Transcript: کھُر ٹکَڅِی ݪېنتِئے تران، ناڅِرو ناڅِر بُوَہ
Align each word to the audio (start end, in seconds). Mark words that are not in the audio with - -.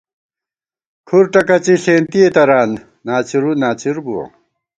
کھُر 1.07 1.23
ٹکَڅِی 1.33 1.75
ݪېنتِئے 1.83 2.27
تران، 2.35 2.69
ناڅِرو 3.05 3.51
ناڅِر 3.61 3.97
بُوَہ 4.05 4.23